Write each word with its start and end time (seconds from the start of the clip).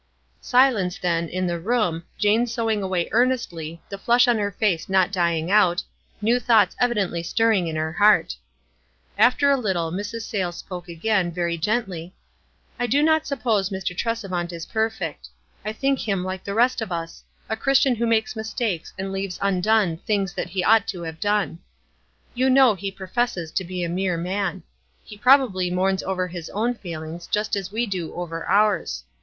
Silence, 0.41 0.97
then, 0.97 1.29
in 1.29 1.45
the 1.45 1.59
room, 1.59 2.03
Jane 2.17 2.47
sewing 2.47 2.81
away 2.81 3.07
earnestly, 3.11 3.79
the 3.87 3.99
flush 3.99 4.27
on 4.27 4.39
her 4.39 4.51
face 4.51 4.89
not 4.89 5.11
dying 5.11 5.51
out, 5.51 5.83
new 6.23 6.39
thoughts 6.39 6.75
evidently 6.79 7.21
stirring 7.21 7.67
in 7.67 7.75
her 7.75 7.93
heart. 7.93 8.35
After 9.15 9.51
a 9.51 9.57
little 9.57 9.91
Mrs. 9.91 10.21
Sayles 10.23 10.57
spoke 10.57 10.87
again, 10.89 11.31
very 11.31 11.55
erentiv.— 11.55 11.59
164 12.07 12.09
WISE 12.09 12.57
AND 12.57 12.57
OTHERWISE." 12.57 12.61
I 12.79 12.85
clo 12.89 13.01
not 13.03 13.27
suppose 13.27 13.69
Mr. 13.69 13.95
Tresevant 13.95 14.51
is 14.53 14.65
perfect. 14.65 15.27
I 15.63 15.71
think 15.71 15.99
hiui 15.99 16.23
like 16.25 16.43
the 16.43 16.55
rest 16.55 16.81
of 16.81 16.91
us— 16.91 17.23
a 17.47 17.55
Christian 17.55 17.93
who 17.93 18.07
makes 18.07 18.35
mistakes 18.35 18.91
and 18.97 19.11
leaves 19.11 19.37
undone 19.39 19.97
things 19.97 20.33
that 20.33 20.49
he 20.49 20.63
ought 20.63 20.87
to 20.87 21.03
have 21.03 21.19
done. 21.19 21.59
You 22.33 22.49
know 22.49 22.73
he 22.73 22.89
professes 22.89 23.51
to 23.51 23.63
be 23.63 23.83
a 23.83 23.87
mere 23.87 24.17
man. 24.17 24.63
He 25.03 25.15
probably 25.15 25.69
mourns 25.69 26.01
over 26.01 26.27
his 26.27 26.49
own 26.49 26.73
failings 26.73 27.27
just 27.27 27.55
as 27.55 27.71
we 27.71 27.85
do 27.85 28.11
over 28.15 28.43
ours. 28.47 29.03